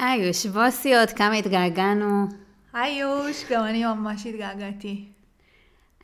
[0.00, 2.26] היי, יושבוסיות, כמה התגעגענו.
[2.72, 5.04] היי יוש, גם אני ממש התגעגעתי.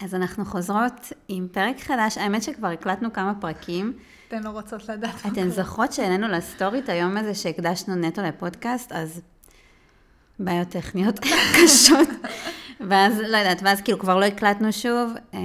[0.01, 3.93] אז אנחנו חוזרות עם פרק חדש, האמת שכבר הקלטנו כמה פרקים.
[4.29, 9.21] אתן לא רוצות לדעת אתן זוכרות שהעלינו לסטורי את היום הזה שהקדשנו נטו לפודקאסט, אז
[10.39, 11.19] בעיות טכניות
[11.57, 12.09] קשות.
[12.81, 15.13] ואז, לא יודעת, ואז כאילו כבר לא הקלטנו שוב.
[15.35, 15.39] אה,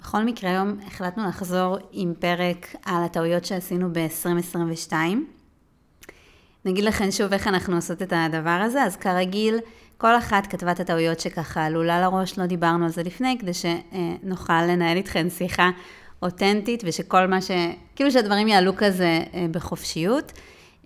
[0.00, 4.92] בכל מקרה, היום החלטנו לחזור עם פרק על הטעויות שעשינו ב-2022.
[6.64, 9.58] נגיד לכם שוב איך אנחנו עושות את הדבר הזה, אז כרגיל,
[9.98, 14.62] כל אחת כתבה את הטעויות שככה עלולה לראש, לא דיברנו על זה לפני, כדי שנוכל
[14.62, 15.70] לנהל איתכן שיחה
[16.22, 17.50] אותנטית, ושכל מה ש...
[17.96, 20.32] כאילו שהדברים יעלו כזה אה, בחופשיות,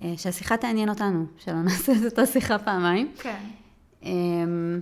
[0.02, 3.12] אה, שהשיחה תעניין אותנו, שלא נעשה את אותה שיחה פעמיים.
[3.18, 3.38] כן.
[4.02, 4.80] אמ,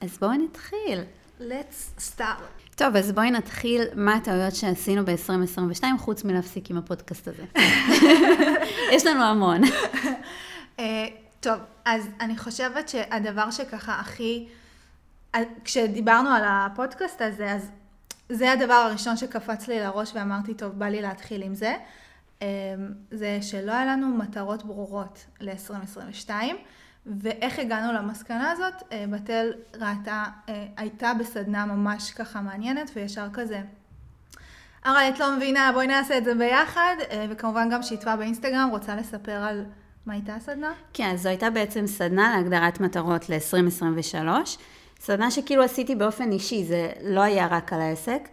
[0.00, 1.00] אז בואו נתחיל.
[1.40, 2.69] let's start.
[2.80, 7.44] טוב, אז בואי נתחיל מה הטעויות שעשינו ב-2022, חוץ מלהפסיק עם הפודקאסט הזה.
[8.94, 9.60] יש לנו המון.
[10.76, 10.80] Uh,
[11.40, 14.48] טוב, אז אני חושבת שהדבר שככה הכי...
[15.64, 17.70] כשדיברנו על הפודקאסט הזה, אז
[18.28, 21.74] זה הדבר הראשון שקפץ לי לראש ואמרתי, טוב, בא לי להתחיל עם זה.
[22.38, 22.42] Um,
[23.10, 26.30] זה שלא היה לנו מטרות ברורות ל-2022.
[27.06, 28.74] ואיך הגענו למסקנה הזאת?
[28.92, 33.60] אה, בתל ראתה, אה, הייתה בסדנה ממש ככה מעניינת, וישר כזה.
[34.86, 38.96] אמרה את לא מבינה, בואי נעשה את זה ביחד, אה, וכמובן גם שיתפה באינסטגרם, רוצה
[38.96, 39.64] לספר על
[40.06, 40.72] מה הייתה הסדנה?
[40.92, 44.28] כן, זו הייתה בעצם סדנה להגדרת מטרות ל-2023.
[45.00, 48.28] סדנה שכאילו עשיתי באופן אישי, זה לא היה רק על העסק.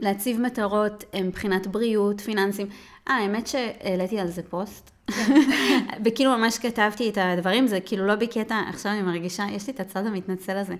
[0.00, 2.66] להציב מטרות מבחינת בריאות, פיננסים.
[3.08, 4.90] אה, האמת שהעליתי על זה פוסט,
[6.04, 9.80] וכאילו ממש כתבתי את הדברים, זה כאילו לא בקטע, עכשיו אני מרגישה, יש לי את
[9.80, 10.74] הצד המתנצל הזה.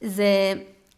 [0.00, 0.54] זה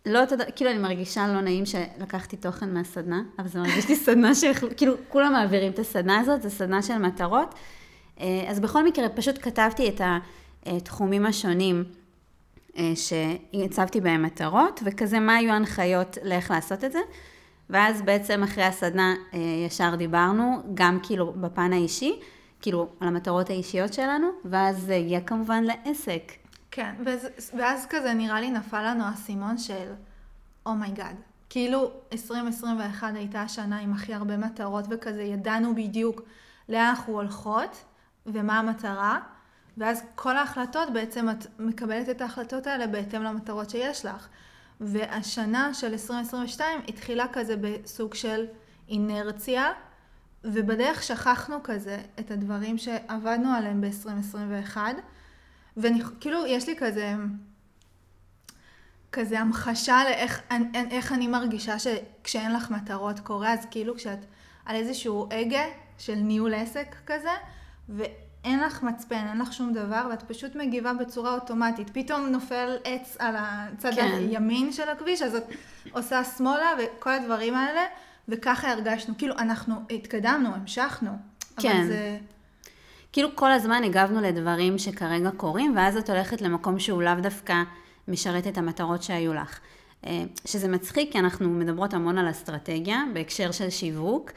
[0.07, 3.97] לא אותו דבר, כאילו אני מרגישה לא נעים שלקחתי תוכן מהסדנה, אבל זה מרגיש לי
[3.97, 7.55] סדנה שכאילו כולם מעבירים את הסדנה הזאת, זו סדנה של מטרות.
[8.21, 10.01] אה, אז בכל מקרה, פשוט כתבתי את
[10.67, 11.85] התחומים השונים
[12.79, 17.01] אה, שהצבתי בהם מטרות, וכזה מה היו ההנחיות לאיך לעשות את זה.
[17.71, 22.21] ואז בעצם אחרי הסדנה אה, ישר דיברנו, גם כאילו בפן האישי,
[22.65, 26.33] כאילו, על המטרות האישיות שלנו, ואז זה יהיה כמובן לעסק.
[26.71, 29.93] כן, ואז, ואז כזה נראה לי נפל לנו האסימון של
[30.67, 31.15] אומייגאד.
[31.15, 36.21] Oh כאילו 2021 הייתה השנה עם הכי הרבה מטרות וכזה ידענו בדיוק
[36.69, 37.85] לאן אנחנו הולכות
[38.27, 39.19] ומה המטרה,
[39.77, 44.29] ואז כל ההחלטות בעצם את מקבלת את ההחלטות האלה בהתאם למטרות שיש לך.
[44.81, 48.47] והשנה של 2022 התחילה כזה בסוג של
[48.89, 49.73] אינרציה,
[50.45, 54.77] ובדרך שכחנו כזה את הדברים שעבדנו עליהם ב-2021,
[55.77, 57.15] וכאילו יש לי כזה,
[59.13, 60.43] כזה המחשה לאיך
[60.91, 64.25] איך אני מרגישה שכשאין לך מטרות קורה, אז כאילו כשאת
[64.67, 65.65] על איזשהו הגה
[65.99, 67.31] של ניהול עסק כזה,
[67.89, 71.91] ואין לך מצפן, אין לך שום דבר, ואת פשוט מגיבה בצורה אוטומטית.
[71.93, 74.11] פתאום נופל עץ על הצד כן.
[74.15, 75.45] הימין של הכביש, אז את
[75.93, 77.85] עושה שמאלה וכל הדברים האלה.
[78.29, 81.11] וככה הרגשנו, כאילו אנחנו התקדמנו, המשכנו.
[81.57, 81.77] כן.
[81.77, 82.19] אבל זה...
[83.13, 87.63] כאילו כל הזמן הגבנו לדברים שכרגע קורים, ואז את הולכת למקום שהוא לאו דווקא
[88.09, 89.61] משרת את המטרות שהיו לך.
[90.07, 94.31] אה, שזה מצחיק, כי אנחנו מדברות המון על אסטרטגיה, בהקשר של שיווק,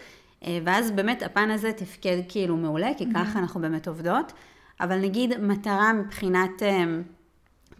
[0.43, 3.37] אה, ואז באמת הפן הזה תפקד כאילו מעולה, כי ככה mm-hmm.
[3.37, 4.33] אנחנו באמת עובדות,
[4.79, 6.85] אבל נגיד מטרה מבחינת אה,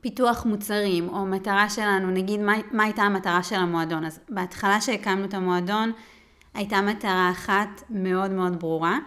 [0.01, 4.05] פיתוח מוצרים, או מטרה שלנו, נגיד מה, מה הייתה המטרה של המועדון.
[4.05, 5.91] אז בהתחלה שהקמנו את המועדון,
[6.53, 8.97] הייתה מטרה אחת מאוד מאוד ברורה.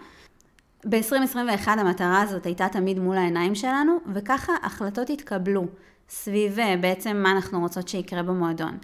[0.89, 5.65] ב-2021 המטרה הזאת הייתה תמיד מול העיניים שלנו, וככה החלטות התקבלו
[6.09, 8.77] סביב אה, בעצם מה אנחנו רוצות שיקרה במועדון.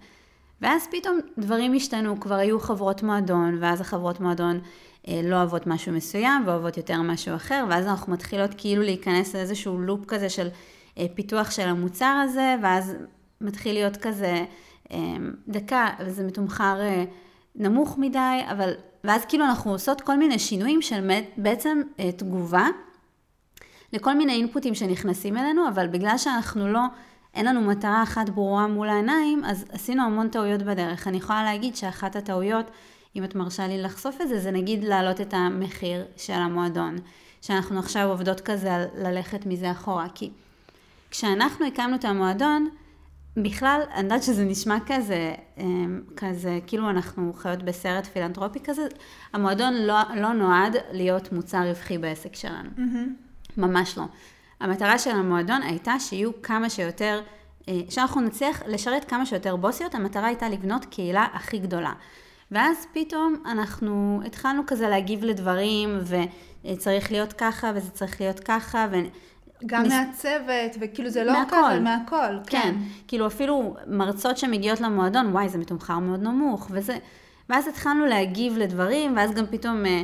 [0.62, 4.60] ואז פתאום דברים השתנו, כבר היו חברות מועדון, ואז החברות מועדון
[5.08, 9.80] אה, לא אוהבות משהו מסוים, ואוהבות יותר משהו אחר, ואז אנחנו מתחילות כאילו להיכנס לאיזשהו
[9.80, 10.48] לופ כזה של
[11.16, 12.96] פיתוח של המוצר הזה, ואז
[13.42, 14.46] מתחיל להיות כזה
[14.92, 14.98] אה,
[15.48, 17.04] דקה, וזה מתומחר אה,
[17.56, 21.82] נמוך מדי, אבל, ואז כאילו אנחנו עושות כל מיני שינויים של בעצם
[22.18, 22.68] תגובה
[23.94, 26.82] לכל מיני אינפוטים שנכנסים אלינו, אבל בגלל שאנחנו לא,
[27.34, 31.08] אין לנו מטרה אחת ברורה מול העיניים, אז עשינו המון טעויות בדרך.
[31.08, 32.72] אני יכולה להגיד שאחת הטעויות,
[33.16, 36.96] אם את מרשה לי לחשוף את זה, זה נגיד להעלות את המחיר של המועדון.
[37.42, 40.30] שאנחנו עכשיו עובדות כזה ללכת מזה אחורה, כי
[41.12, 42.70] כשאנחנו הקמנו את המועדון,
[43.44, 48.88] בכלל, אני יודעת שזה נשמע כזה, אמ, כזה, כאילו אנחנו חיות בסרט פילנטרופי כזה,
[49.34, 52.70] המועדון לא, לא נועד להיות מוצר רווחי בעסק שלנו.
[52.78, 53.58] Mm-hmm.
[53.58, 54.04] ממש לא.
[54.60, 57.22] המטרה של המועדון הייתה שיהיו כמה שיותר,
[57.70, 61.94] אה, שאנחנו נצליח לשרת כמה שיותר בוסיות, המטרה הייתה לבנות קהילה הכי גדולה.
[62.52, 66.00] ואז פתאום אנחנו התחלנו כזה להגיב לדברים,
[66.66, 68.96] וצריך להיות ככה, וזה צריך להיות ככה, ו...
[69.66, 71.56] גם מס- מהצוות, וכאילו זה לא מהכל.
[71.72, 72.38] כזה, מהכל.
[72.48, 72.76] כן,
[73.08, 76.98] כאילו אפילו מרצות שמגיעות למועדון, וואי, זה מתומחר מאוד נמוך, וזה...
[77.50, 80.02] ואז התחלנו להגיב לדברים, ואז גם פתאום אה,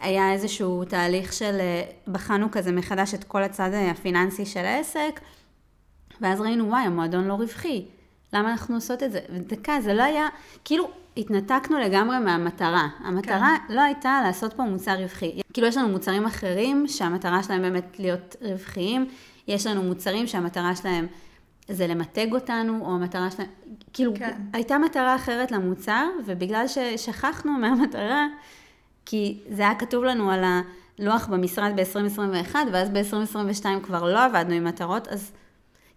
[0.00, 5.20] היה איזשהו תהליך של, אה, בחנו כזה מחדש את כל הצד אה, הפיננסי של העסק,
[6.20, 7.84] ואז ראינו, וואי, המועדון לא רווחי,
[8.36, 9.20] למה אנחנו עושות את זה?
[9.30, 10.28] ודקה, זה לא היה,
[10.64, 12.88] כאילו, התנתקנו לגמרי מהמטרה.
[13.04, 13.74] המטרה כן.
[13.74, 15.40] לא הייתה לעשות פה מוצר רווחי.
[15.52, 19.06] כאילו, יש לנו מוצרים אחרים שהמטרה שלהם באמת להיות רווחיים,
[19.48, 21.06] יש לנו מוצרים שהמטרה שלהם
[21.68, 23.48] זה למתג אותנו, או המטרה שלהם,
[23.92, 24.30] כאילו, כן.
[24.30, 24.40] כן.
[24.52, 28.26] הייתה מטרה אחרת למוצר, ובגלל ששכחנו מהמטרה,
[29.06, 30.44] כי זה היה כתוב לנו על
[30.98, 35.32] הלוח במשרד ב-2021, ואז ב-2022 כבר לא עבדנו עם מטרות, אז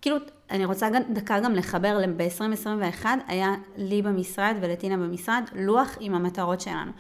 [0.02, 0.18] כאילו,
[0.52, 6.62] אני רוצה גם, דקה גם לחבר, ב-2021 היה לי במשרד ולטינה במשרד לוח עם המטרות
[6.62, 6.92] שלנו.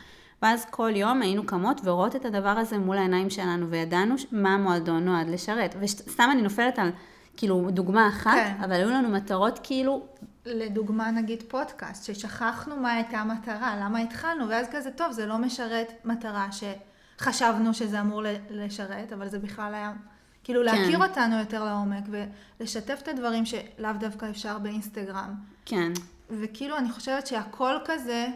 [0.41, 5.05] ואז כל יום היינו קמות ורואות את הדבר הזה מול העיניים שלנו, וידענו מה המועדון
[5.05, 5.75] נועד לשרת.
[5.79, 6.91] וסתם אני נופלת על,
[7.37, 8.63] כאילו, דוגמה אחת, כן.
[8.63, 10.05] אבל היו לנו מטרות כאילו,
[10.45, 15.93] לדוגמה נגיד פודקאסט, ששכחנו מה הייתה המטרה, למה התחלנו, ואז כזה, טוב, זה לא משרת
[16.05, 19.93] מטרה שחשבנו שזה אמור לשרת, אבל זה בכלל היה,
[20.49, 21.01] כאילו להכיר כן.
[21.01, 22.03] אותנו יותר לעומק,
[22.59, 25.33] ולשתף את הדברים שלאו דווקא אפשר באינסטגרם.
[25.65, 25.91] כן,
[26.29, 28.27] וכאילו, אני חושבת שהכל כזה,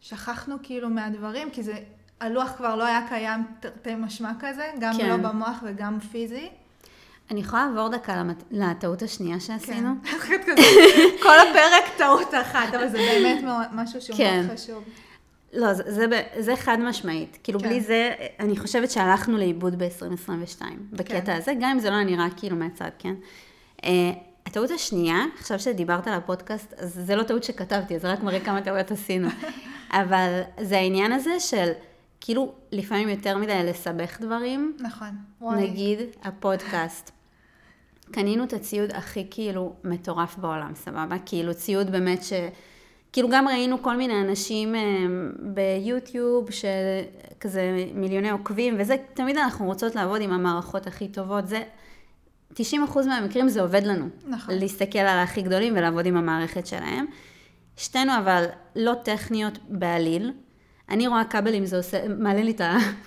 [0.00, 1.74] שכחנו כאילו מהדברים, כי זה,
[2.20, 5.08] הלוח כבר לא היה קיים תרתי משמע כזה, גם כן.
[5.08, 6.48] לא במוח וגם פיזי.
[7.30, 9.90] אני יכולה לעבור דקה למת- לטעות השנייה שעשינו?
[10.26, 10.40] כן.
[11.22, 14.44] כל הפרק טעות אחת, אבל זה באמת משהו שהוא כן.
[14.46, 14.84] מאוד חשוב.
[15.52, 16.06] לא, זה, זה,
[16.38, 17.38] זה חד משמעית.
[17.42, 17.68] כאילו, כן.
[17.68, 20.62] בלי זה, אני חושבת שהלכנו לאיבוד ב-2022,
[20.92, 21.32] בקטע כן.
[21.32, 23.14] הזה, גם אם זה לא נראה כאילו מהצד, כן?
[23.76, 23.84] Uh,
[24.46, 28.62] הטעות השנייה, עכשיו שדיברת על הפודקאסט, אז זה לא טעות שכתבתי, זה רק מראה כמה
[28.62, 29.28] טעויות עשינו.
[30.02, 31.70] אבל זה העניין הזה של,
[32.20, 34.76] כאילו, לפעמים יותר מדי לסבך דברים.
[34.80, 35.10] נכון.
[35.40, 35.62] וואי.
[35.62, 37.10] נגיד, הפודקאסט.
[38.10, 41.16] קנינו את הציוד הכי כאילו מטורף בעולם, סבבה?
[41.26, 42.32] כאילו ציוד באמת ש...
[43.12, 44.80] כאילו גם ראינו כל מיני אנשים אה,
[45.38, 51.62] ביוטיוב שכזה מיליוני עוקבים וזה, תמיד אנחנו רוצות לעבוד עם המערכות הכי טובות, זה
[52.54, 52.58] 90%
[53.06, 54.08] מהמקרים זה עובד לנו.
[54.26, 54.54] נכון.
[54.54, 57.06] להסתכל על הכי גדולים ולעבוד עם המערכת שלהם.
[57.76, 58.44] שתינו אבל
[58.76, 60.32] לא טכניות בעליל.
[60.88, 62.50] אני רואה כבלים, זה עושה, מעלה לי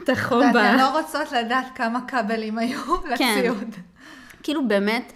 [0.04, 0.56] את החום ב...
[0.56, 2.82] ואתן לא רוצות לדעת כמה כבלים היו
[3.18, 3.38] כן.
[3.40, 3.76] לציוד.
[4.44, 5.14] כאילו באמת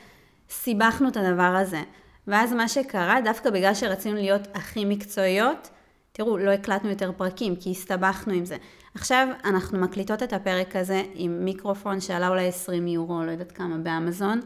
[0.49, 1.81] סיבכנו את הדבר הזה.
[2.29, 5.69] ואז מה שקרה, דווקא בגלל שרצינו להיות הכי מקצועיות,
[6.11, 8.57] תראו, לא הקלטנו יותר פרקים, כי הסתבכנו עם זה.
[8.95, 13.77] עכשיו אנחנו מקליטות את הפרק הזה עם מיקרופון שעלה אולי 20 יורו, לא יודעת כמה,
[13.77, 14.41] באמזון,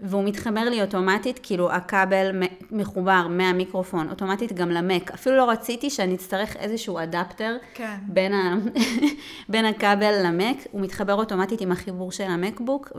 [0.00, 5.10] והוא מתחבר לי אוטומטית, כאילו הכבל מחובר מהמיקרופון, אוטומטית גם למק.
[5.10, 7.96] אפילו לא רציתי שאני אצטרך איזשהו אדפטר כן.
[8.06, 8.54] בין, ה...
[9.48, 12.92] בין הכבל למק, הוא מתחבר אוטומטית עם החיבור של המקבוק,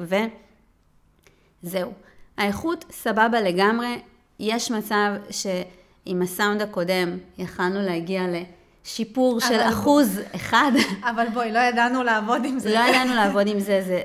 [1.64, 1.92] וזהו.
[2.38, 4.00] האיכות סבבה לגמרי,
[4.40, 10.72] יש מצב שעם הסאונד הקודם יכלנו להגיע לשיפור של אחוז אחד.
[11.04, 12.70] אבל בואי, לא ידענו לעבוד עם זה.
[12.70, 14.02] לא ידענו לעבוד עם זה, זה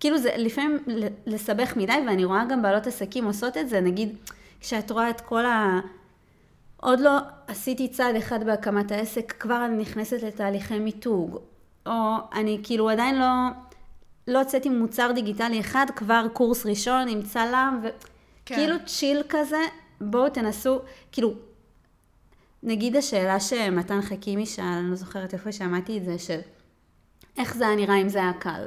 [0.00, 0.78] כאילו זה לפעמים
[1.26, 4.16] לסבך מדי, ואני רואה גם בעלות עסקים עושות את זה, נגיד,
[4.60, 5.80] כשאת רואה את כל ה...
[6.76, 11.38] עוד לא עשיתי צעד אחד בהקמת העסק, כבר אני נכנסת לתהליכי מיתוג,
[11.86, 13.24] או אני כאילו עדיין לא,
[14.28, 18.54] לא הוצאתי מוצר דיגיטלי אחד, כבר קורס ראשון עם צלם, כן.
[18.54, 19.60] וכאילו צ'יל כזה,
[20.00, 20.80] בואו תנסו,
[21.12, 21.34] כאילו,
[22.62, 26.38] נגיד השאלה שמתן חכימי שאל, אני לא זוכרת איפה שמעתי את זה, של
[27.38, 28.64] איך זה היה נראה אם זה היה קל.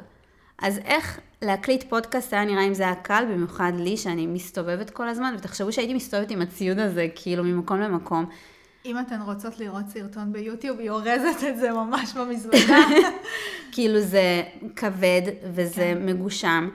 [0.58, 5.08] אז איך להקליט פודקאסט היה נראה אם זה היה קל, במיוחד לי, שאני מסתובבת כל
[5.08, 8.26] הזמן, ותחשבו שהייתי מסתובבת עם הציוד הזה, כאילו, ממקום למקום.
[8.84, 12.78] אם אתן רוצות לראות סרטון ביוטיוב, היא אורזת את זה ממש במזוודה.
[13.72, 14.42] כאילו זה
[14.76, 15.22] כבד
[15.54, 16.06] וזה כן.
[16.06, 16.68] מגושם.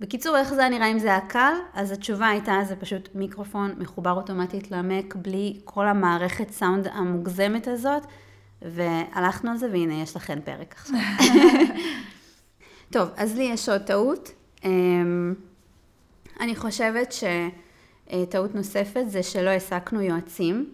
[0.00, 1.52] בקיצור, איך זה נראה אם זה היה קל?
[1.74, 8.02] אז התשובה הייתה, זה פשוט מיקרופון מחובר אוטומטית למק, בלי כל המערכת סאונד המוגזמת הזאת,
[8.62, 10.96] והלכנו על זה, והנה, יש לכם פרק עכשיו.
[12.92, 14.30] טוב, אז לי יש עוד טעות.
[14.64, 15.34] אמ,
[16.40, 17.14] אני חושבת
[18.12, 20.72] שטעות נוספת זה שלא העסקנו יועצים,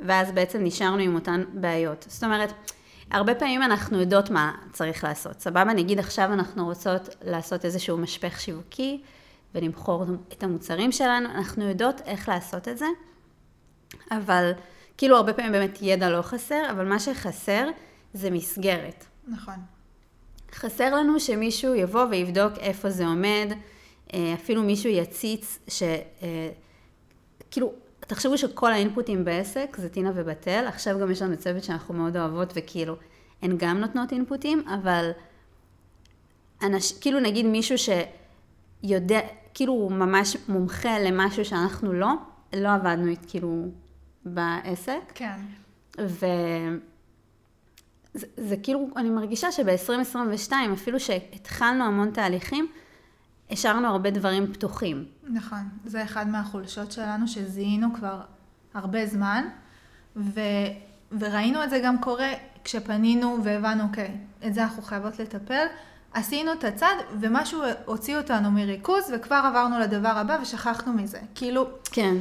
[0.00, 2.06] ואז בעצם נשארנו עם אותן בעיות.
[2.08, 2.52] זאת אומרת,
[3.10, 5.40] הרבה פעמים אנחנו יודעות מה צריך לעשות.
[5.40, 5.64] סבבה?
[5.64, 9.02] נגיד עכשיו אנחנו רוצות לעשות איזשהו משפך שיווקי
[9.54, 12.86] ולמכור את המוצרים שלנו, אנחנו יודעות איך לעשות את זה,
[14.10, 14.52] אבל
[14.96, 17.68] כאילו הרבה פעמים באמת ידע לא חסר, אבל מה שחסר
[18.14, 19.04] זה מסגרת.
[19.28, 19.54] נכון.
[20.52, 23.52] חסר לנו שמישהו יבוא ויבדוק איפה זה עומד,
[24.14, 25.82] אה, אפילו מישהו יציץ, ש...
[28.08, 32.52] תחשבו שכל האינפוטים בעסק זה טינה ובתל, עכשיו גם יש לנו צוות שאנחנו מאוד אוהבות
[32.56, 32.96] וכאילו,
[33.42, 35.10] הן גם נותנות אינפוטים, אבל
[36.62, 39.20] אנש, כאילו נגיד מישהו שיודע,
[39.54, 42.12] כאילו הוא ממש מומחה למשהו שאנחנו לא,
[42.52, 43.64] לא עבדנו כאילו
[44.24, 45.12] בעסק.
[45.14, 45.36] כן.
[46.00, 46.26] ו...
[48.14, 52.68] זה, זה כאילו, אני מרגישה שב-2022, אפילו שהתחלנו המון תהליכים,
[53.50, 55.04] השארנו הרבה דברים פתוחים.
[55.28, 58.20] נכון, זה אחד מהחולשות שלנו שזיהינו כבר
[58.74, 59.44] הרבה זמן,
[60.16, 60.40] ו...
[61.18, 62.32] וראינו את זה גם קורה
[62.64, 65.66] כשפנינו והבנו, אוקיי, את זה אנחנו חייבות לטפל.
[66.12, 71.18] עשינו את הצד, ומשהו הוציא אותנו מריכוז, וכבר עברנו לדבר הבא ושכחנו מזה.
[71.34, 71.68] כאילו...
[71.84, 72.14] כן.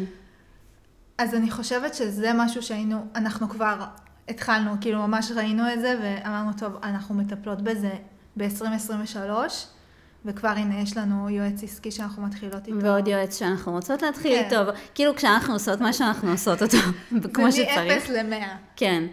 [1.18, 3.86] אז אני חושבת שזה משהו שהיינו, אנחנו כבר
[4.30, 7.92] התחלנו, כאילו ממש ראינו את זה, ואמרנו, טוב, אנחנו מטפלות בזה
[8.38, 9.32] ב-2023,
[10.26, 12.80] וכבר הנה יש לנו יועץ עסקי שאנחנו מתחילות איתו.
[12.82, 14.46] ועוד יועץ שאנחנו רוצות להתחיל כן.
[14.46, 16.78] איתו, כאילו כשאנחנו עושות מה שאנחנו עושות אותו,
[17.34, 18.08] כמו שצריך.
[18.08, 18.46] זה מ-0 ל-100.
[18.76, 19.04] כן,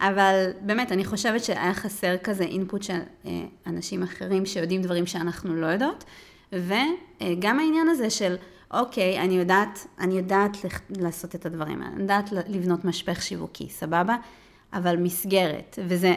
[0.00, 3.30] אבל באמת, אני חושבת שהיה חסר כזה אינפוט של אה,
[3.66, 6.04] אנשים אחרים שיודעים דברים שאנחנו לא יודעות,
[6.52, 8.36] וגם העניין הזה של,
[8.70, 10.56] אוקיי, אני יודעת, אני יודעת
[10.98, 14.16] לעשות את הדברים האלה, אני יודעת לבנות משפך שיווקי, סבבה?
[14.72, 16.14] אבל מסגרת, וזה,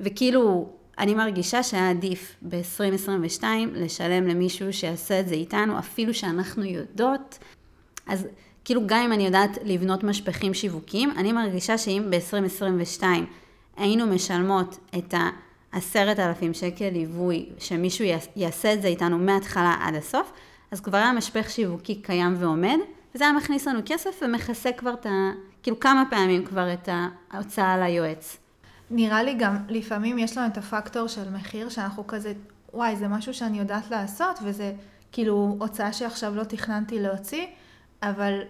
[0.00, 7.38] וכאילו, אני מרגישה שהיה עדיף ב-2022 לשלם למישהו שיעשה את זה איתנו, אפילו שאנחנו יודעות,
[8.06, 8.26] אז
[8.64, 13.02] כאילו גם אם אני יודעת לבנות משפכים שיווקיים, אני מרגישה שאם ב-2022
[13.76, 15.14] היינו משלמות את
[15.72, 18.04] העשרת אלפים שקל ליווי, שמישהו
[18.36, 20.32] יעשה את זה איתנו מההתחלה עד הסוף,
[20.70, 22.78] אז כבר היה משפך שיווקי קיים ועומד,
[23.14, 25.30] וזה היה מכניס לנו כסף ומכסה כבר את ה...
[25.62, 26.88] כאילו כמה פעמים כבר את
[27.30, 28.38] ההוצאה ליועץ.
[28.90, 32.32] נראה לי גם, לפעמים יש לנו את הפקטור של מחיר, שאנחנו כזה,
[32.74, 34.72] וואי, זה משהו שאני יודעת לעשות, וזה
[35.12, 37.46] כאילו הוצאה שעכשיו לא תכננתי להוציא,
[38.02, 38.40] אבל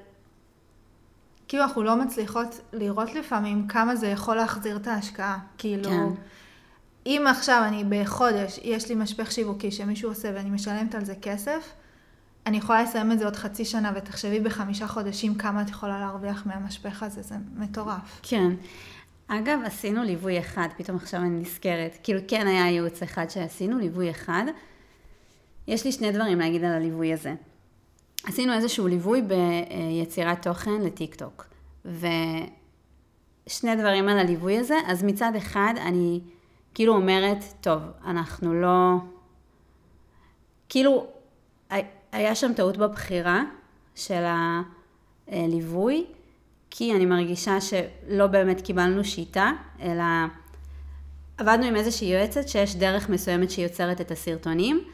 [1.49, 5.39] כאילו אנחנו לא מצליחות לראות לפעמים כמה זה יכול להחזיר את ההשקעה.
[5.59, 6.09] כאילו, כן.
[7.07, 11.73] אם עכשיו אני בחודש, יש לי משפך שיווקי שמישהו עושה ואני משלמת על זה כסף,
[12.47, 16.47] אני יכולה לסיים את זה עוד חצי שנה, ותחשבי בחמישה חודשים כמה את יכולה להרוויח
[16.47, 18.21] מהמשפך הזה, זה מטורף.
[18.23, 18.53] כן.
[19.29, 21.99] אגב, עשינו ליווי אחד, פתאום עכשיו אני נזכרת.
[22.03, 24.45] כאילו, כן היה ייעוץ אחד שעשינו, ליווי אחד.
[25.67, 27.35] יש לי שני דברים להגיד על הליווי הזה.
[28.25, 31.47] עשינו איזשהו ליווי ביצירת תוכן לטיק טוק.
[31.85, 36.21] ושני דברים על הליווי הזה, אז מצד אחד אני
[36.75, 38.95] כאילו אומרת, טוב, אנחנו לא...
[40.69, 41.07] כאילו,
[42.13, 43.43] היה שם טעות בבחירה
[43.95, 44.25] של
[45.29, 46.07] הליווי,
[46.71, 50.05] כי אני מרגישה שלא באמת קיבלנו שיטה, אלא
[51.39, 54.85] עבדנו עם איזושהי יועצת שיש דרך מסוימת שהיא יוצרת את הסרטונים,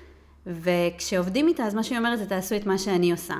[0.46, 3.34] וכשעובדים איתה, אז מה שהיא אומרת זה תעשו את מה שאני עושה.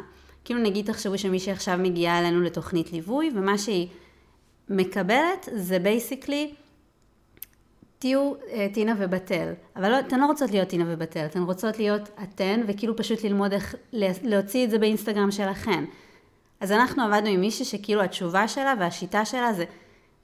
[0.45, 3.89] כאילו נגיד תחשבו שמישהי עכשיו מגיעה אלינו לתוכנית ליווי, ומה שהיא
[4.69, 6.55] מקבלת זה בייסיקלי
[7.99, 12.11] תהיו אה, טינה ובתל, אבל לא, אתן לא רוצות להיות טינה ובתל, אתן רוצות להיות
[12.23, 13.75] אתן וכאילו פשוט ללמוד איך
[14.23, 15.85] להוציא את זה באינסטגרם שלכן.
[16.65, 19.65] אז אנחנו עבדנו עם מישהי שכאילו התשובה שלה והשיטה שלה זה,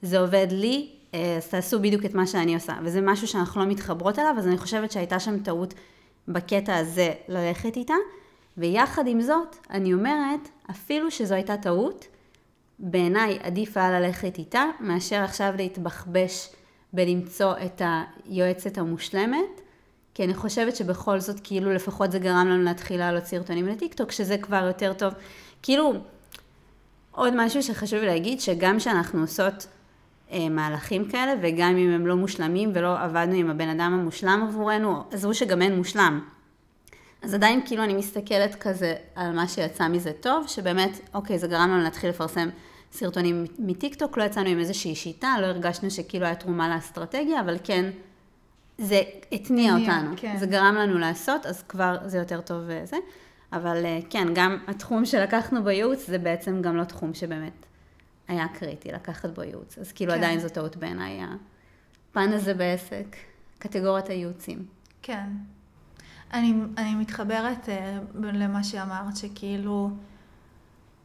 [0.01, 3.67] זה עובד לי, אה, אז תעשו בדיוק את מה שאני עושה, וזה משהו שאנחנו לא
[3.67, 5.73] מתחברות אליו, אז אני חושבת שהייתה שם טעות
[6.27, 7.93] בקטע הזה ללכת איתה,
[8.57, 12.07] ויחד עם זאת, אני אומרת, אפילו שזו הייתה טעות,
[12.79, 16.49] בעיניי עדיף היה ללכת איתה, מאשר עכשיו להתבחבש
[16.93, 17.81] בלמצוא את
[18.25, 19.61] היועצת המושלמת,
[20.13, 24.37] כי אני חושבת שבכל זאת, כאילו לפחות זה גרם לנו להתחיל לעלות סרטונים לטיקטוק, שזה
[24.37, 25.13] כבר יותר טוב.
[25.61, 25.93] כאילו,
[27.11, 29.67] עוד משהו שחשוב להגיד, שגם כשאנחנו עושות
[30.31, 35.03] אה, מהלכים כאלה, וגם אם הם לא מושלמים ולא עבדנו עם הבן אדם המושלם עבורנו,
[35.11, 36.21] עזבו שגם אין מושלם.
[37.21, 41.69] אז עדיין כאילו אני מסתכלת כזה על מה שיצא מזה טוב, שבאמת, אוקיי, זה גרם
[41.69, 42.49] לנו להתחיל לפרסם
[42.91, 47.89] סרטונים מטיקטוק, לא יצאנו עם איזושהי שיטה, לא הרגשנו שכאילו היה תרומה לאסטרטגיה, אבל כן,
[48.77, 49.01] זה
[49.31, 50.13] התניע אותנו.
[50.17, 50.37] כן.
[50.37, 52.97] זה גרם לנו לעשות, אז כבר זה יותר טוב וזה.
[53.53, 57.65] אבל אה, כן, גם התחום שלקחנו בייעוץ, זה בעצם גם לא תחום שבאמת
[58.27, 59.77] היה קריטי לקחת בו ייעוץ.
[59.77, 60.17] אז כאילו כן.
[60.17, 61.21] עדיין זו טעות בעיניי,
[62.11, 63.15] הפן הזה בעסק,
[63.59, 64.65] קטגוריית הייעוצים.
[65.01, 65.27] כן.
[66.33, 67.69] אני, אני מתחברת uh,
[68.15, 69.89] למה שאמרת, שכאילו,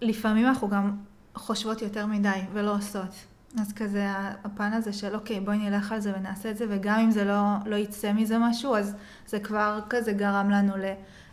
[0.01, 0.97] לפעמים אנחנו גם
[1.35, 3.27] חושבות יותר מדי ולא עושות.
[3.61, 4.07] אז כזה
[4.45, 7.43] הפן הזה של אוקיי בואי נלך על זה ונעשה את זה וגם אם זה לא,
[7.67, 10.85] לא יצא מזה משהו אז זה כבר כזה גרם לנו ל...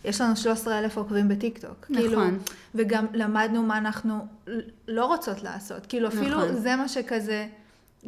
[0.03, 1.85] יש לנו 13 אלף עוקבים בטיק טוק.
[1.89, 2.01] נכון.
[2.01, 2.21] כאילו,
[2.75, 4.27] וגם למדנו מה אנחנו
[4.87, 5.85] לא רוצות לעשות.
[5.85, 6.55] כאילו אפילו נכון.
[6.55, 7.47] זה מה שכזה,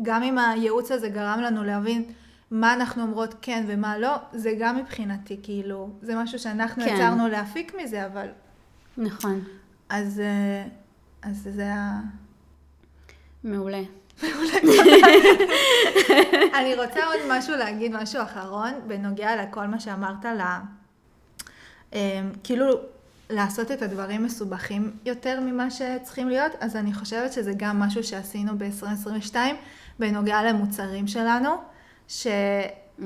[0.01, 2.03] גם אם הייעוץ הזה גרם לנו להבין
[2.51, 6.93] מה אנחנו אומרות כן ומה לא, זה גם מבחינתי כאילו, זה משהו שאנחנו כן.
[6.95, 8.27] יצרנו להפיק מזה אבל...
[8.97, 9.41] נכון.
[9.89, 10.19] אז...
[10.19, 10.67] אה,
[11.21, 11.99] אז זה היה...
[13.43, 13.81] מעולה.
[16.59, 20.41] אני רוצה עוד משהו להגיד, משהו אחרון, בנוגע לכל מה שאמרת ל...
[20.41, 20.61] אמ,
[22.43, 22.79] כאילו,
[23.29, 28.51] לעשות את הדברים מסובכים יותר ממה שצריכים להיות, אז אני חושבת שזה גם משהו שעשינו
[28.57, 29.35] ב-2022
[29.99, 31.49] בנוגע למוצרים שלנו,
[32.07, 32.27] ש...
[32.99, 33.03] Mm.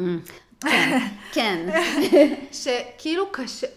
[0.61, 1.69] כן,
[2.11, 2.33] כן.
[2.51, 3.67] שכאילו קשה,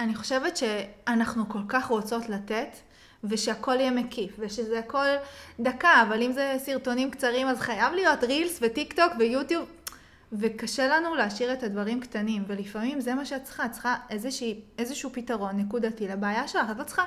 [0.00, 2.76] אני חושבת שאנחנו כל כך רוצות לתת,
[3.24, 5.06] ושהכל יהיה מקיף, ושזה הכל
[5.60, 9.64] דקה, אבל אם זה סרטונים קצרים אז חייב להיות רילס וטיק טוק ויוטיוב,
[10.32, 15.10] וקשה לנו להשאיר את הדברים קטנים, ולפעמים זה מה שאת צריכה, את צריכה איזושהי, איזשהו
[15.12, 17.04] פתרון נקודתי לבעיה שלך, את לא צריכה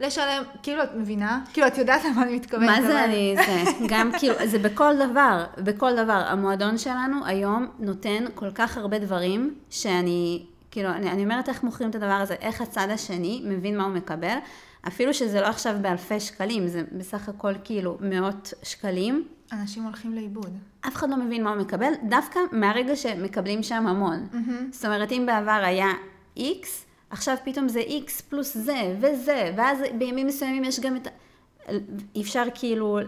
[0.00, 1.44] לשלם, כאילו את מבינה?
[1.52, 2.68] כאילו את יודעת למה אני מתכוונת.
[2.68, 6.22] מה זה אני, זה גם כאילו, זה בכל דבר, בכל דבר.
[6.26, 11.90] המועדון שלנו היום נותן כל כך הרבה דברים, שאני, כאילו, אני, אני אומרת איך מוכרים
[11.90, 14.36] את הדבר הזה, איך הצד השני מבין מה הוא מקבל.
[14.88, 19.24] אפילו שזה לא עכשיו באלפי שקלים, זה בסך הכל כאילו מאות שקלים.
[19.52, 20.58] אנשים הולכים לאיבוד.
[20.80, 24.28] אף אחד לא מבין מה הוא מקבל, דווקא מהרגע שמקבלים שם המון.
[24.32, 24.72] Mm-hmm.
[24.72, 25.88] זאת אומרת, אם בעבר היה
[26.38, 26.66] X,
[27.10, 31.08] עכשיו פתאום זה X פלוס זה וזה, ואז בימים מסוימים יש גם את...
[32.20, 32.98] אפשר כאילו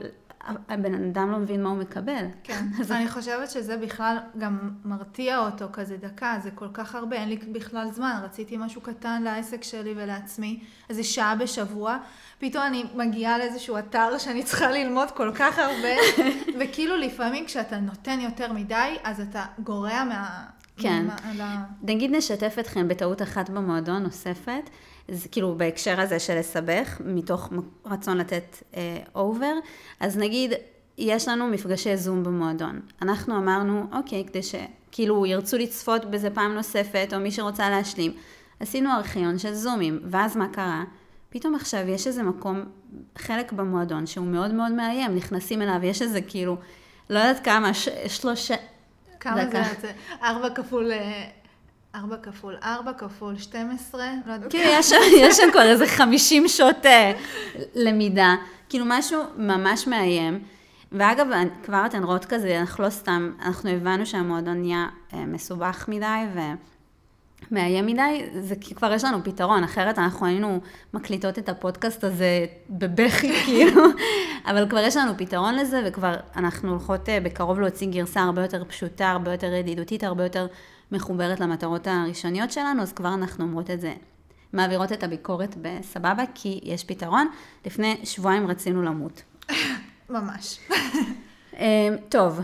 [0.68, 2.26] הבן אדם לא מבין מה הוא מקבל.
[2.44, 7.16] כן, אז אני חושבת שזה בכלל גם מרתיע אותו כזה דקה, זה כל כך הרבה,
[7.16, 10.60] אין לי בכלל זמן, רציתי משהו קטן לעסק שלי ולעצמי,
[10.90, 11.98] איזה שעה בשבוע,
[12.38, 16.22] פתאום אני מגיעה לאיזשהו אתר שאני צריכה ללמוד כל כך הרבה,
[16.60, 20.44] וכאילו לפעמים כשאתה נותן יותר מדי, אז אתה גורע מה...
[20.76, 21.06] כן.
[21.38, 24.70] מה, נגיד נשתף אתכם בטעות אחת במועדון נוספת.
[25.08, 27.52] זה כאילו בהקשר הזה של לסבך, מתוך
[27.87, 28.62] רצון לתת
[29.14, 29.66] אובר, uh,
[30.00, 30.52] אז נגיד,
[30.99, 32.80] יש לנו מפגשי זום במועדון.
[33.02, 38.12] אנחנו אמרנו, אוקיי, כדי שכאילו ירצו לצפות בזה פעם נוספת, או מי שרוצה להשלים.
[38.61, 40.84] עשינו ארכיון של זומים, ואז מה קרה?
[41.30, 42.64] פתאום עכשיו יש איזה מקום,
[43.18, 46.56] חלק במועדון, שהוא מאוד מאוד מאיים, נכנסים אליו, יש איזה כאילו,
[47.11, 47.88] לא יודעת כמה, ש...
[48.06, 48.54] שלושה...
[49.20, 49.62] כמה דקה.
[49.80, 49.92] זה?
[50.23, 50.90] ארבע כפול...
[51.94, 54.50] 4 כפול 4 כפול 12, לא יודעת.
[54.50, 57.12] כאילו, יש, יש שם כבר איזה 50 שעות אה,
[57.75, 58.34] למידה.
[58.69, 60.40] כאילו, משהו ממש מאיים.
[60.92, 61.26] ואגב,
[61.62, 66.23] כבר אתן רואות כזה, אנחנו לא סתם, אנחנו הבנו שהמועדון נהיה אה, מסובך מדי
[67.50, 70.60] ומאיים מדי, זה כי כבר יש לנו פתרון, אחרת אנחנו היינו
[70.95, 73.82] מקליטות את הפודקאסט הזה בבכי, כאילו,
[74.47, 78.64] אבל כבר יש לנו פתרון לזה, וכבר אנחנו הולכות אה, בקרוב להוציא גרסה הרבה יותר
[78.64, 80.47] פשוטה, הרבה יותר ידידותית, הרבה יותר
[80.95, 83.95] מחוברת למטרות הראשוניות שלנו, אז כבר אנחנו אומרות את זה,
[84.52, 87.28] מעבירות את הביקורת בסבבה, כי יש פתרון.
[87.67, 89.23] לפני שבועיים רצינו למות.
[90.11, 90.59] ממש.
[91.59, 92.41] אמ, טוב,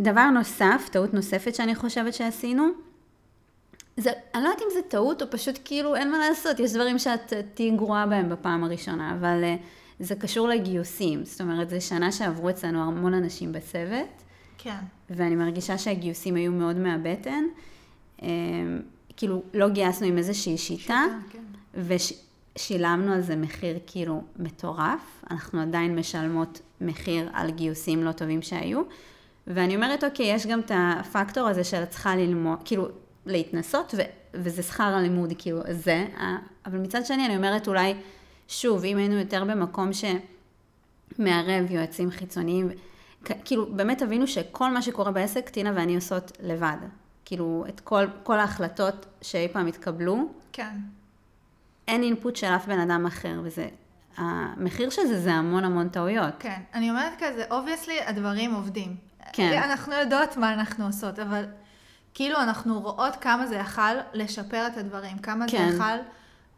[0.00, 2.68] דבר נוסף, טעות נוספת שאני חושבת שעשינו,
[3.96, 6.98] זה, אני לא יודעת אם זה טעות או פשוט כאילו אין מה לעשות, יש דברים
[6.98, 9.62] שאת תהיי גרועה בהם בפעם הראשונה, אבל uh,
[10.00, 14.08] זה קשור לגיוסים, זאת אומרת, זו שנה שעברו אצלנו המון אנשים בצוות,
[14.58, 14.78] כן.
[15.10, 17.44] ואני מרגישה שהגיוסים היו מאוד מהבטן.
[18.22, 18.80] אמ,
[19.16, 21.94] כאילו, לא גייסנו עם איזושהי שיטה, שיטה כן.
[22.56, 25.24] ושילמנו על זה מחיר כאילו מטורף.
[25.30, 28.82] אנחנו עדיין משלמות מחיר על גיוסים לא טובים שהיו.
[29.46, 32.88] ואני אומרת, אוקיי, יש גם את הפקטור הזה של צריכה ללמוד, כאילו,
[33.26, 34.02] להתנסות, ו-
[34.34, 36.06] וזה שכר הלימוד, כאילו, זה.
[36.66, 37.94] אבל מצד שני, אני אומרת, אולי,
[38.48, 42.68] שוב, אם היינו יותר במקום שמערב יועצים חיצוניים,
[43.44, 46.76] כאילו, באמת תבינו שכל מה שקורה בעסק, טינה ואני עושות לבד.
[47.24, 50.28] כאילו, את כל, כל ההחלטות שאי פעם התקבלו.
[50.52, 50.76] כן.
[51.88, 53.68] אין אינפוט של אף בן אדם אחר, וזה,
[54.16, 56.34] המחיר של זה זה המון המון טעויות.
[56.38, 58.96] כן, אני אומרת כזה, אובייסלי הדברים עובדים.
[59.32, 59.62] כן.
[59.64, 61.44] אנחנו יודעות מה אנחנו עושות, אבל
[62.14, 65.68] כאילו אנחנו רואות כמה זה יכל לשפר את הדברים, כמה כן.
[65.68, 65.98] זה יכל,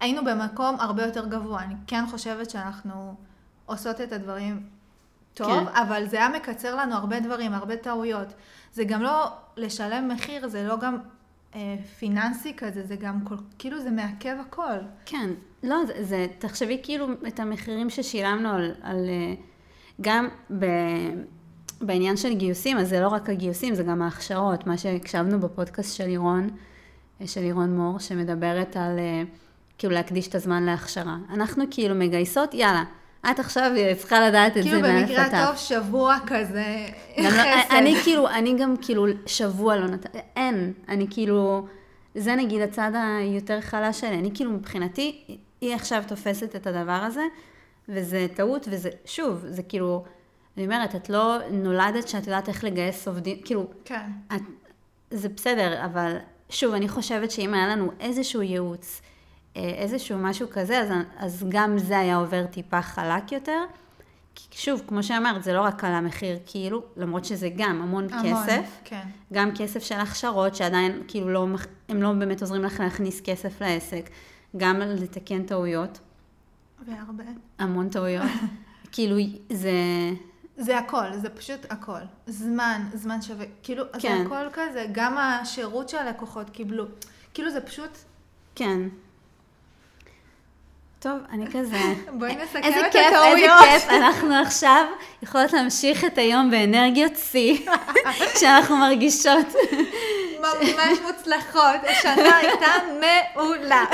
[0.00, 1.62] היינו במקום הרבה יותר גבוה.
[1.62, 3.14] אני כן חושבת שאנחנו
[3.66, 4.76] עושות את הדברים
[5.37, 5.83] טוב, כן.
[5.83, 8.35] אבל זה היה מקצר לנו הרבה דברים, הרבה טעויות.
[8.72, 10.99] זה גם לא לשלם מחיר, זה לא גם
[11.55, 14.79] אה, פיננסי כזה, זה גם כל, כאילו זה מעכב הכל.
[15.07, 15.31] כן,
[15.62, 19.35] לא, זה, זה, תחשבי כאילו את המחירים ששילמנו על, על אה,
[20.01, 20.64] גם ב...
[21.81, 26.07] בעניין של גיוסים, אז זה לא רק הגיוסים, זה גם ההכשרות, מה שהקשבנו בפודקאסט של
[26.07, 26.49] לירון,
[27.20, 29.22] אה, של לירון מור, שמדברת על אה,
[29.79, 31.16] כאילו להקדיש את הזמן להכשרה.
[31.31, 32.85] אנחנו כאילו מגייסות, יאללה,
[33.31, 36.87] את עכשיו צריכה לדעת את כאילו זה מאלף עד כאילו במקרה הטוב שבוע כזה
[37.19, 37.75] לא, חסד.
[37.79, 41.67] אני כאילו, אני גם כאילו שבוע לא נתן, אין, אני כאילו,
[42.15, 47.25] זה נגיד הצד היותר חלש שלי, אני כאילו מבחינתי, היא עכשיו תופסת את הדבר הזה,
[47.89, 50.05] וזה טעות, וזה, שוב, זה כאילו,
[50.57, 54.11] אני אומרת, את לא נולדת שאת יודעת איך לגייס עובדים, כאילו, כן.
[54.35, 54.43] את,
[55.11, 56.17] זה בסדר, אבל
[56.51, 59.15] שוב, אני חושבת שאם היה לנו איזשהו ייעוץ, אה,
[59.57, 63.64] איזשהו משהו כזה, אז, אז גם זה היה עובר טיפה חלק יותר,
[64.51, 68.81] שוב, כמו שאמרת, זה לא רק על המחיר, כאילו, למרות שזה גם המון, המון, כסף,
[68.85, 69.03] כן.
[69.33, 71.47] גם כסף של הכשרות, שעדיין, כאילו, לא,
[71.88, 74.11] הם לא באמת עוזרים לך להכניס כסף לעסק,
[74.57, 75.99] גם לתקן טעויות,
[76.87, 77.25] והרבה.
[77.59, 78.31] המון טעויות.
[78.92, 79.16] כאילו,
[79.53, 79.73] זה...
[80.57, 82.01] זה הכל, זה פשוט הכל.
[82.27, 83.99] זמן, זמן שווה, כאילו, כן.
[84.01, 86.85] זה הכל כזה, גם השירות שהלקוחות קיבלו.
[87.35, 87.99] כאילו זה פשוט,
[88.55, 88.81] כן.
[91.07, 91.77] טוב, אני כזה...
[92.19, 93.61] בואי נסכם איזה את כיף, איזה הטעויות.
[93.64, 94.85] כיף, אנחנו עכשיו
[95.23, 97.59] יכולות להמשיך את היום באנרגיות שיא,
[98.35, 99.47] כשאנחנו מרגישות.
[100.40, 102.66] ממש מוצלחות, השנה הייתה
[103.35, 103.85] מעולה.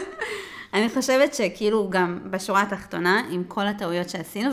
[0.74, 4.50] אני חושבת שכאילו גם בשורה התחתונה, עם כל הטעויות שעשינו,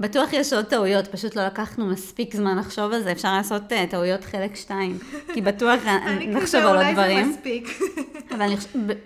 [0.00, 3.86] ובטוח יש עוד טעויות, פשוט לא לקחנו מספיק זמן לחשוב על זה, אפשר לעשות אה,
[3.90, 4.98] טעויות חלק שתיים,
[5.34, 7.30] כי בטוח אה, אני נחשוב כזה, על עוד אולי זה דברים.
[7.30, 7.80] מספיק.
[8.30, 8.56] אבל אני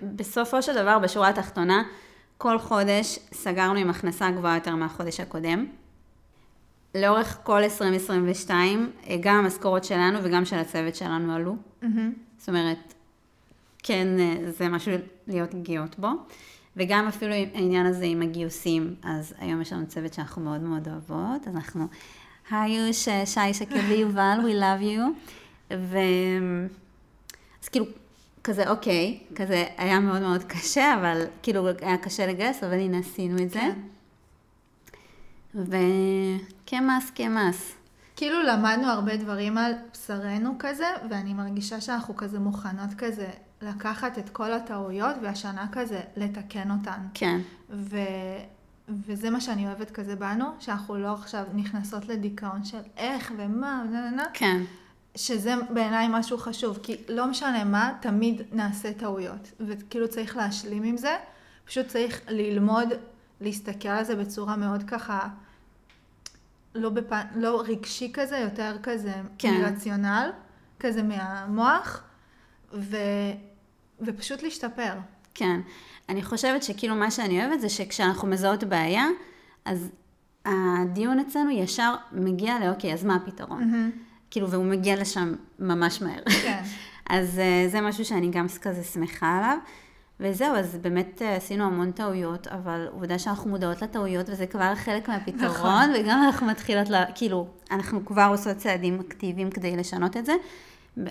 [0.03, 1.83] בסופו של דבר, בשורה התחתונה,
[2.38, 5.66] כל חודש סגרנו עם הכנסה גבוהה יותר מהחודש הקודם.
[6.94, 11.57] לאורך כל 2022, אה, גם המשכורות שלנו וגם של הצוות שלנו עלו.
[11.83, 12.12] מהמם.
[12.38, 12.94] זאת אומרת,
[13.83, 14.92] כן, אה, זה משהו
[15.27, 16.09] להיות גאות בו.
[16.77, 21.49] וגם אפילו העניין הזה עם הגיוסים, אז היום יש לנו צוות שאנחנו מאוד מאוד אוהבות,
[21.49, 21.87] אז אנחנו,
[22.51, 25.03] היי יוש, שי, שקד ויובל, we love you.
[25.77, 25.99] ו...
[27.62, 27.87] אז כאילו,
[28.45, 33.43] כזה אוקיי, כזה היה מאוד מאוד קשה, אבל כאילו היה קשה לגייס, אבל הנה עשינו
[33.43, 33.61] את זה.
[33.61, 33.81] כן.
[35.55, 37.75] וכמס, כמס.
[38.17, 43.29] כאילו למדנו הרבה דברים על בשרנו כזה, ואני מרגישה שאנחנו כזה מוכנות כזה
[43.63, 47.01] לקחת את כל הטעויות, והשנה כזה לתקן אותן.
[47.15, 47.99] כן, ו...
[48.89, 54.01] וזה מה שאני אוהבת כזה בנו, שאנחנו לא עכשיו נכנסות לדיכאון של איך ומה, נה
[54.01, 54.63] נה נה, כן,
[55.16, 60.96] שזה בעיניי משהו חשוב, כי לא משנה מה, תמיד נעשה טעויות, וכאילו צריך להשלים עם
[60.96, 61.16] זה,
[61.64, 62.88] פשוט צריך ללמוד
[63.40, 65.29] להסתכל על זה בצורה מאוד ככה,
[66.74, 67.12] לא, בפ...
[67.35, 69.61] לא רגשי כזה, יותר כזה כן.
[69.61, 70.31] מרציונל,
[70.81, 72.03] כזה מהמוח,
[72.72, 72.96] ו...
[74.00, 74.92] ופשוט להשתפר.
[75.35, 75.61] כן.
[76.09, 79.07] אני חושבת שכאילו מה שאני אוהבת זה שכשאנחנו מזהות בעיה,
[79.64, 79.90] אז
[80.44, 83.90] הדיון אצלנו ישר מגיע לאוקיי, אז מה הפתרון?
[84.31, 86.23] כאילו, והוא מגיע לשם ממש מהר.
[86.43, 86.63] כן.
[87.11, 89.59] אז אה, זה משהו שאני גם כזה שמחה עליו.
[90.21, 95.09] וזהו, אז באמת אה, עשינו המון טעויות, אבל עובדה שאנחנו מודעות לטעויות, וזה כבר חלק
[95.09, 95.91] מהפתרון, נכון.
[95.95, 100.33] וגם אנחנו מתחילות, לה, כאילו, אנחנו כבר עושות צעדים אקטיביים כדי לשנות את זה.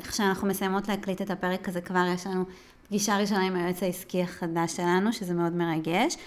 [0.04, 2.46] כשאנחנו מסיימות להקליט את הפרק הזה, כבר יש לנו
[2.88, 6.18] פגישה ראשונה עם היועץ העסקי החדש שלנו, שזה מאוד מרגש.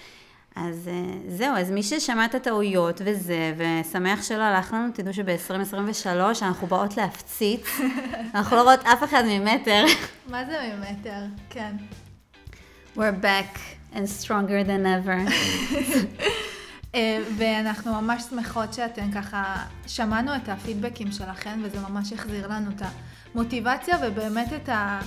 [0.59, 6.07] אז אה, זהו, אז מי ששמע את הטעויות וזה, ושמח שלא הלך לנו, תדעו שב-2023
[6.41, 7.67] אנחנו באות להפציץ,
[8.35, 9.85] אנחנו לא רואות אף אחד ממטר.
[10.29, 11.21] מה זה ממטר?
[11.49, 11.75] כן.
[12.95, 13.57] We're back
[13.93, 15.31] and stronger than ever.
[16.95, 19.55] אה, ואנחנו ממש שמחות שאתן ככה,
[19.87, 22.81] שמענו את הפידבקים שלכם, וזה ממש החזיר לנו את
[23.35, 24.99] המוטיבציה, ובאמת את ה...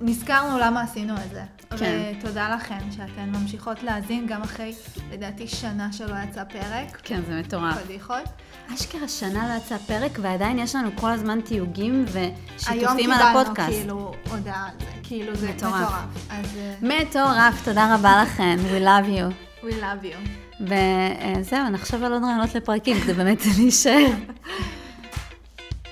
[0.00, 1.42] נזכרנו למה עשינו את זה.
[1.78, 2.12] כן.
[2.18, 4.74] ותודה לכן שאתן ממשיכות להאזין, גם אחרי,
[5.12, 7.00] לדעתי, שנה שלא יצא פרק.
[7.02, 7.84] כן, זה מטורף.
[7.84, 8.22] פדיחות.
[8.74, 13.40] אשכרה שנה לא יצא פרק, ועדיין יש לנו כל הזמן תיוגים היום ושיתופים על קיבלנו
[13.40, 13.70] הפודקאסט.
[13.70, 15.74] כאילו הודעה על זה, כאילו זה מטורף.
[15.74, 16.26] מטורף.
[16.30, 19.64] אז אה, מטורף, תודה רבה לכן, we love you.
[19.66, 20.28] we love you.
[20.60, 24.10] וזהו, נחשוב על עוד רעיונות לפרקים, כדי באמת להישאר.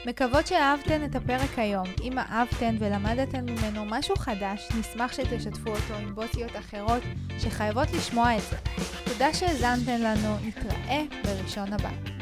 [0.07, 1.87] מקוות שאהבתן את הפרק היום.
[2.03, 7.03] אם אהבתן ולמדתן ממנו משהו חדש, נשמח שתשתפו אותו עם בוסיות אחרות
[7.39, 8.57] שחייבות לשמוע את זה.
[9.05, 12.22] תודה שהאזנתן לנו, נתראה בראשון הבא.